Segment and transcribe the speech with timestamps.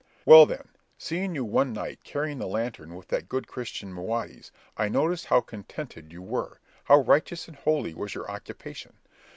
[0.25, 4.89] Well, then, seeing you one night carrying the lantern with that good Christian Mahudes, I
[4.89, 8.93] noticed how contented you were, how righteous and holy was your occupation.